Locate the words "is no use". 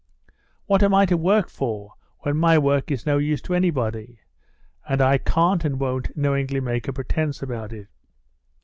2.89-3.39